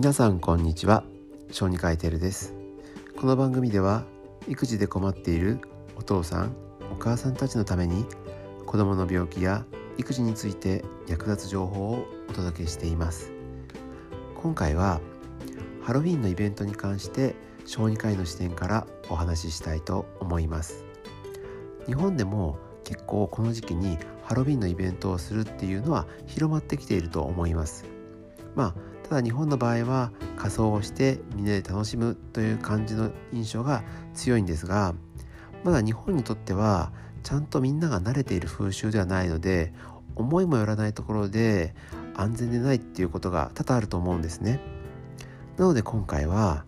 [0.00, 1.04] 皆さんこんにちは。
[1.50, 2.54] 小児科医テルです。
[3.18, 4.06] この番組では
[4.48, 5.60] 育児で困っている
[5.94, 6.56] お父さん
[6.90, 8.06] お母さんたちのために
[8.64, 9.66] 子どもの病気や
[9.98, 13.30] 育児について役立つ情報をお届けしています。
[14.42, 15.02] 今回は
[15.82, 17.34] ハロウィンのイベントに関して
[17.66, 20.86] 小児科医の視点からお話ししたいと思います。
[21.84, 27.84] 日本でも結構この時期にハロウィンのイベントをするっていうのは広まってきていると思います。
[28.54, 33.82] まあただ日本の場合は仮装をしてみんなで楽しむという感じの印象が
[34.14, 34.94] 強いんですが
[35.64, 36.92] まだ日本にとっては
[37.24, 39.74] ちゃんとみんなが慣れている風習ではないので
[40.14, 41.74] 思いもよらないところで
[42.14, 44.60] 安全でないっていうことが多々あると思うんですね。
[45.56, 46.64] なので今回は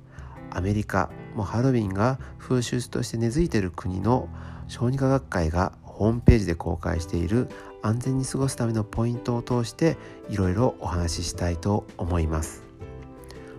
[0.51, 4.29] アメリカもハロウィンが風習として根付いている国の
[4.67, 7.49] 小児科学会がホームページで公開している
[7.83, 9.97] 安全に過ごすためのポイントを通して
[10.31, 12.63] いろいろお話ししたいと思います。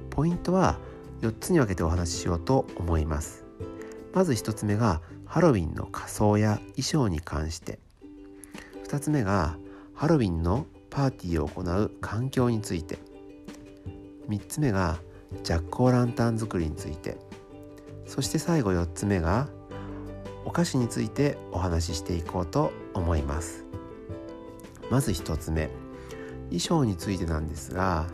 [0.09, 0.79] ポイントは
[1.21, 3.45] 4つに分けてお話ししようと思います。
[4.13, 7.79] まず1つ目がハロウィンの仮装や衣装に関して。
[8.87, 9.57] 2つ目が
[9.93, 12.99] ハロウィンのパーティーを行う環境について。
[14.29, 14.99] 3つ目が
[15.43, 17.17] ジャック・オ・ランタン作りについて。
[18.05, 19.47] そして最後4つ目が
[20.45, 23.62] お菓子についてお話ししていこうと思います。
[24.89, 25.69] まず1つ目。
[26.49, 28.05] 衣装についてなんですが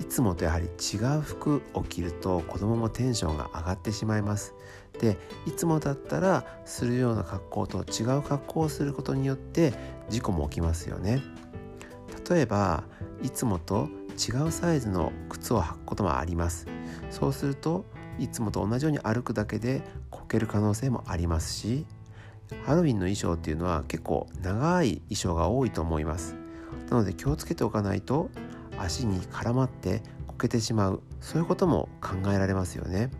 [0.00, 4.54] いつもとやはり違う服を着ると子供もテンションが上がってしまいます。
[5.00, 9.72] でいつもだったらするような格好と違う格好をすることによって
[10.08, 11.22] 事故も起きますよね。
[12.28, 12.84] 例えば
[13.22, 16.66] いつもと違うサイズの靴を履くこともあります。
[17.10, 17.84] そうすると
[18.18, 21.86] いつもと同じように歩くだけでこける可能性もありますし
[22.64, 26.36] ハロウィンの衣装っていうのは結構長い衣装が多いと思います。
[26.90, 28.30] なので気をつけておかないと
[28.78, 33.10] 足に絡まってこけてしまうそういうことも考えられますよね。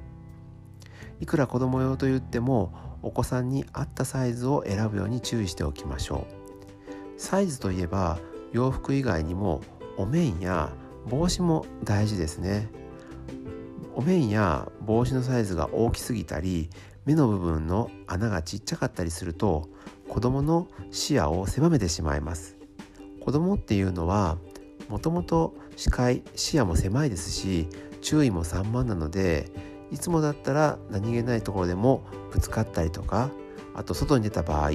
[1.20, 2.72] いくら子供用と言っても
[3.02, 6.26] お子さんに合ったサイズを選ぶように注意しておきましょ
[7.16, 7.20] う。
[7.20, 8.18] サイズといえば
[8.52, 9.60] 洋服以外にも
[9.96, 10.72] お面や
[11.08, 12.68] 帽子も大事ですね。
[13.94, 16.70] お面や帽子のサイズが大きすぎたり
[17.08, 19.70] 目の部分の穴がちっちゃかったりすると
[20.10, 22.58] 子供の視野を狭めてしまいます。
[23.22, 24.36] 子供っていうのは
[24.90, 27.66] もともと視界視野も狭いですし
[28.02, 29.50] 注意も散漫なので
[29.90, 33.30] いつもだったら何気ないところでもぶつかったりとか
[33.74, 34.72] あと外に出た場合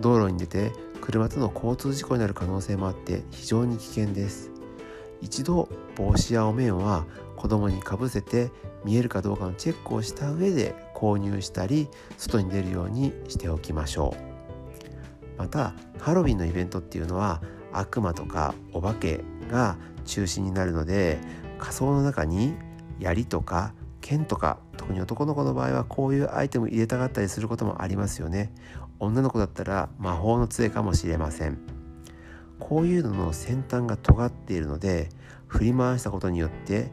[0.00, 4.50] 道路に出て車との交通事故になる可能性もあって非常に危険です。
[5.20, 7.04] 一度帽子やお面は
[7.36, 8.50] 子供にかぶせて
[8.84, 14.14] 見えるかどうかのチェックをした上で購入したり外に出るようにしておきましょ
[15.36, 15.38] う。
[15.38, 17.42] またハロウィンのイベントっていうのは
[17.72, 21.18] 悪魔とかお化けが中心になるので
[21.58, 22.54] 仮装の中に
[23.00, 28.52] 槍とか剣とか特に男の子の場合はこういうアイテム入れたがったりすることもありますよね。
[29.00, 31.58] 女の子だったら魔法の杖かもしれません。
[32.60, 35.08] こういうのの先端が尖っているので
[35.48, 36.92] 振り回したことによって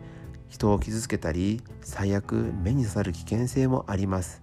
[0.49, 4.41] 人を傷つけたり最悪目に刺さる危険性もあります。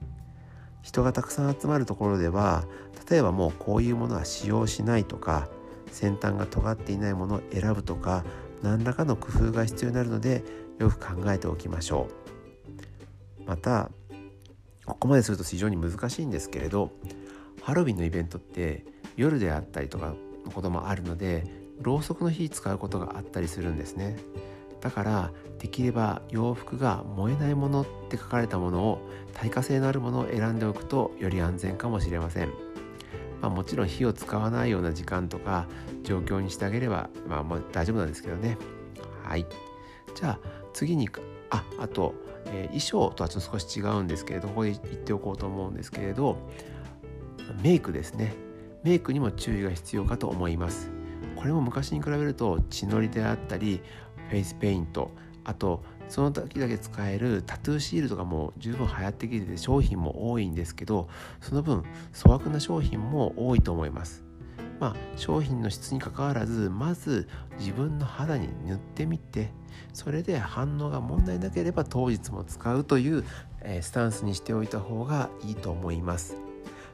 [0.83, 2.65] 人がたくさん集まるところでは
[3.11, 5.49] 例えばもうこういうものは使用しないとか
[5.91, 8.25] 先端が尖っていないものを選ぶとか
[8.63, 10.45] 何らかの工夫が必要になるので
[10.79, 12.09] よく考えておきましょ
[13.41, 13.47] う。
[13.47, 13.91] また
[14.85, 16.91] ここまですると非常に難しいんですけれど
[17.63, 18.85] ハロウィンのイベントって
[19.17, 21.45] 夜であったりとかのこともあるので
[21.81, 24.17] ろうそくの火使うことがあったりするんですね。
[24.81, 28.99] だからできれば洋服が燃えないものって書かれたものを
[29.35, 32.49] 耐火性のあるものを選んでおくとより安全かもしれません、
[33.41, 35.67] まあ、もちろん火を使わないような時間とか
[36.03, 38.57] 状況にしてあげれば、まあ、まあ大丈夫なんですけどね。
[39.25, 39.47] はい。
[40.15, 41.09] じゃあ次に
[41.51, 42.15] ああと、
[42.47, 46.39] えー、衣装とはちょっと少し違うんですけれどここで言っておこうと思うんですけれど
[47.63, 48.35] メイクですね。
[48.83, 50.91] メイクにも注意が必要かと思います。
[51.35, 53.81] これも昔に比べると血のりであったり
[54.29, 55.11] フェイスペイント。
[55.45, 61.09] あとその時だけ使えるタトゥーシールとかも十分流行ってきてて商品も多いんですけど
[61.41, 64.25] その分粗悪な商品も多いと思います。
[64.81, 67.29] まあ商品の質にかかわらずまず
[67.59, 69.53] 自分の肌に塗ってみて
[69.93, 73.25] それで反応が問題なければ当日も使うという、
[73.81, 76.46] スタンスにしておいた方がいいと思います。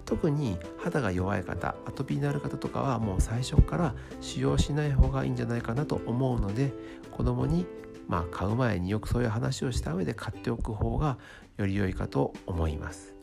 [0.05, 6.73] 特に肌が弱い方アトピーのある方とかはもう最初から使用しない方がいいんじゃないかなと思うので
[7.11, 7.67] 子供に
[8.09, 11.19] まあ買う前によくそういう話をした上で買っておく方が
[11.57, 13.15] より良いかと思います。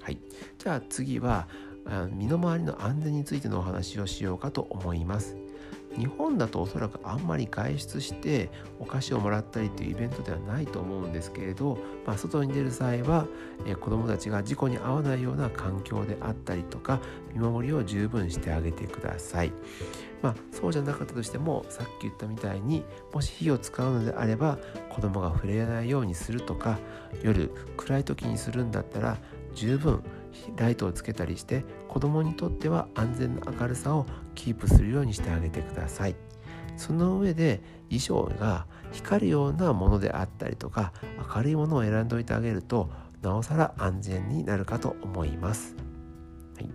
[0.00, 0.18] はい、
[0.58, 1.48] じゃあ次は
[2.10, 5.36] 身の回りの安全についてのお話をしようかと思います。
[5.98, 13.26] 日本だとおそらくあんまり外出してお菓子をもらったりっていうイベントではないと思うんですけれど、まあ、外に出る際は、
[13.66, 17.00] え、子どもたちが事故に遭わないような環境であったりとか
[17.34, 19.52] 見守りを十分してあげてください。
[20.22, 24.58] まあ、そうじゃなかったとしてもさっき言ったみたいにもし火を使うのであれば
[24.90, 26.78] 子供が触れないようにするとか
[27.22, 29.18] 夜暗い時にするんだったら
[29.54, 30.02] 十分
[30.56, 36.16] ライトをつけたりして子供にとっては安全な明るさをキープするようにしてあげてください。
[36.76, 40.92] その上で衣装が光るようなものであったりとか
[41.34, 42.88] 明るいものを選んでおいてあげると
[43.20, 45.74] なおさら安全になるかと思います、
[46.56, 46.70] はい、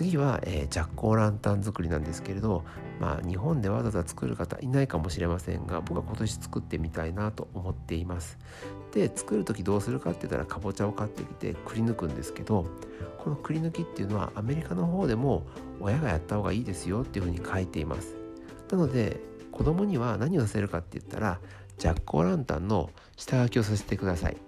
[0.00, 2.64] 次は、えー、ジャック・オーランタン作りなんですけれど
[3.00, 8.38] まあ日本でわざわざ作る方いないかもしれませんが僕は今年作ってみたいなと思っています。
[8.92, 12.64] で作る時どうするかって言ったらかぼちゃを買ってきてくり抜くんですけど
[13.18, 15.46] このくり抜きっていうのはアメリカの方でも
[15.80, 18.16] 親がやった方がいいですよっていうふうに書いています。
[18.70, 19.20] なので
[19.52, 21.40] 子供には何をさせるかって言ったら
[21.76, 22.88] ジャック・オ・ランタンの
[23.18, 24.38] 下書きをさせてください。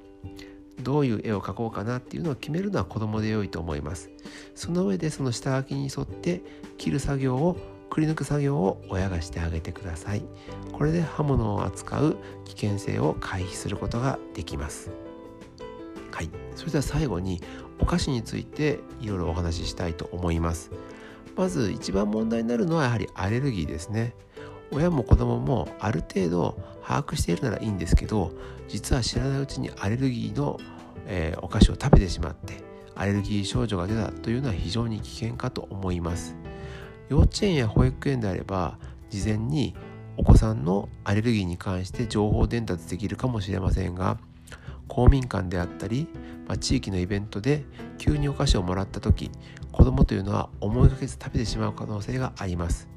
[0.81, 4.11] どういう絵を描こうかなっていうのを決めるのは子供で良いと思います。
[4.55, 6.43] その上でその下書きに沿って
[6.79, 7.57] 切る作業を
[7.91, 10.23] くり抜く作業を親がしてあげてください。
[10.73, 12.17] これで刃物を扱う
[12.47, 14.91] 危険性を回避することができます。
[16.11, 16.31] はい。
[16.57, 17.43] それでは最後に
[17.79, 20.71] お菓子についていろいろお話ししたいと思います。
[21.37, 24.15] まず一番問題になるのはやはりアレルギーですね。
[24.73, 28.33] 親も子供もある程度把握しているならいいんですけど
[28.69, 30.59] 実は知らないうちにアレルギーの、
[31.07, 32.63] えー、お菓子を食べてしまって
[32.95, 36.37] アレルギー症状が出たというのは非常に危険かと思います。
[37.09, 38.79] 幼稚園や保育園であれば
[39.11, 39.75] 事前に
[40.17, 44.19] お子さんのアレルギーに関して情報伝達できるかもしれませんが
[44.89, 46.09] 公民館であったり、
[46.47, 47.65] まあ、地域のイベントで
[47.99, 49.31] 急にお菓子をもらった時
[49.73, 52.89] 子供というのは思いがけず食べてしまう可能性があります。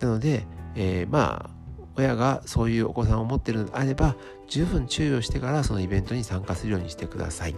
[0.00, 1.62] なので、えー、まあ
[1.96, 4.16] 親がそういうお子さんを持っているのであれば
[4.48, 7.54] 十分注意をしてからそのイベントに参加するようにしてください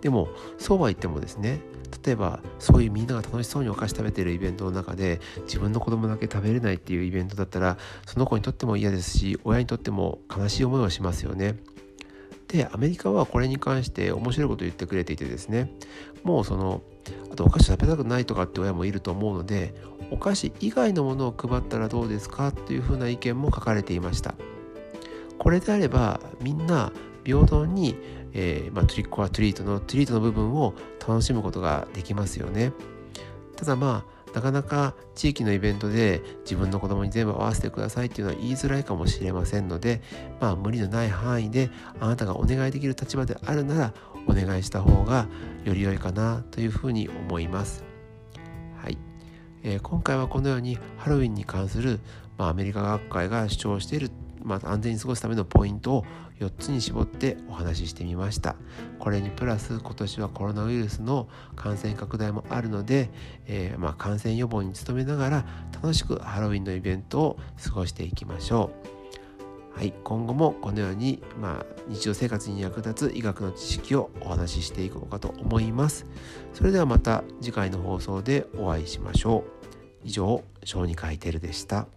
[0.00, 0.28] でも
[0.58, 1.60] そうは言ってもですね
[2.04, 11.56] 例えばそういうみんなが楽しそうにお菓子食べてるイベントの中で自分の子供だけ食べれないっていうイベントだったらその子にとっても嫌ですし親にとっても悲しい思いをしますよね。
[12.48, 15.72] でアメリカはこれに関して面白いことを言ってくれていてですね
[16.22, 16.82] もうその
[17.30, 19.74] あとお菓子食べたくないとかって親もいると思うので
[20.10, 24.34] お菓子以外のものを配ったらどうですかというふうな意見も書かれていました
[25.38, 26.92] これであればみんな
[27.24, 27.96] 平等に
[28.34, 32.72] えー、まあ、トリックはトリートのトリートの部分を楽しむことができますよね。
[33.56, 40.02] ただまあなかなか地域のイベントで自分の子供に全部合わせてくださいっていうのは言いづらいかもしれませんので
[40.40, 41.70] まあ無理のない範囲で
[42.00, 43.94] あなたがお願いできる立場であるなら
[44.26, 45.28] お願いした方が
[45.64, 47.84] より良いかなというふうに思います。
[48.76, 48.98] はい、
[49.62, 52.00] えー、今回はこのようにハロウィンに関する、
[52.36, 54.10] まあ、アメリカ学会が主張している
[54.44, 56.04] まあ、安全に過ごすためのポイントを
[56.40, 58.56] 4つに絞ってお話ししてみました
[58.98, 63.10] これにプラス今年はコロナウイルスの感染拡大もあるので、
[63.46, 68.94] えー、まあ、感染予防に努めながら楽しくハロウィンのイベントを過ごしていきましょう
[69.74, 76.06] はい、今後もこのように、まあ、日常生活に役立つ医学の知識をお話ししていこうかと思います。
[76.52, 79.64] それではまた次回の放送でお会いしましょう。
[80.04, 81.88] 以上、小児科医テルでした。